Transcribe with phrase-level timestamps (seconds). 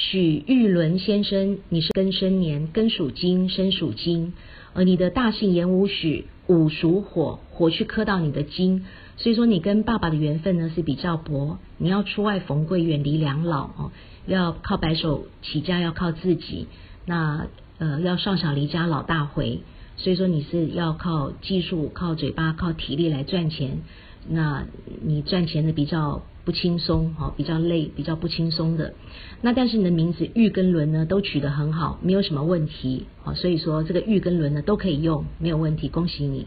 [0.00, 4.32] 许玉伦先生，你是庚申年，庚属金，申属金，
[4.72, 8.84] 而你的大姓寅午许，午属火，火去克到你的金，
[9.16, 13.90] 所以说你跟爸爸的缘分呢是比较薄，你要出外逢贵，远离两老哦，
[14.24, 16.68] 要靠白手起家，要靠自己，
[17.04, 19.62] 那呃要少小离家老大回，
[19.96, 23.80] 所以说你是要靠技术、靠嘴巴、靠体力来赚钱，
[24.28, 24.66] 那
[25.02, 26.22] 你赚钱的比较。
[26.44, 28.94] 不轻松，哈，比较累，比较不轻松的。
[29.42, 36.46] 那但是你的名字玉跟轮呢，都取得很好，没有什么问题，好，所以说这个玉跟轮呢都可以用，没有问题，恭喜你。